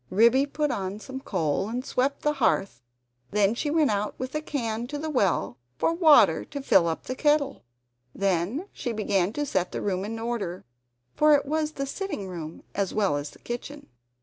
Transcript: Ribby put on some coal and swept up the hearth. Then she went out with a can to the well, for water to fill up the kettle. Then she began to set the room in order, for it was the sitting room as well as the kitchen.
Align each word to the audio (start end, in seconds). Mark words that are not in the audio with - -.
Ribby 0.09 0.47
put 0.47 0.71
on 0.71 0.99
some 0.99 1.19
coal 1.19 1.69
and 1.69 1.85
swept 1.85 2.15
up 2.21 2.21
the 2.23 2.33
hearth. 2.41 2.81
Then 3.29 3.53
she 3.53 3.69
went 3.69 3.91
out 3.91 4.15
with 4.17 4.33
a 4.33 4.41
can 4.41 4.87
to 4.87 4.97
the 4.97 5.11
well, 5.11 5.59
for 5.77 5.93
water 5.93 6.43
to 6.43 6.61
fill 6.63 6.87
up 6.87 7.03
the 7.03 7.13
kettle. 7.13 7.61
Then 8.15 8.67
she 8.73 8.93
began 8.93 9.31
to 9.33 9.45
set 9.45 9.71
the 9.71 9.79
room 9.79 10.03
in 10.03 10.17
order, 10.17 10.65
for 11.13 11.35
it 11.35 11.45
was 11.45 11.73
the 11.73 11.85
sitting 11.85 12.27
room 12.27 12.63
as 12.73 12.95
well 12.95 13.15
as 13.15 13.29
the 13.29 13.37
kitchen. 13.37 13.89